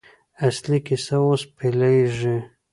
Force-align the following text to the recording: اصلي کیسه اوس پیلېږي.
اصلي 0.47 0.79
کیسه 0.87 1.17
اوس 1.25 1.41
پیلېږي. 1.57 2.35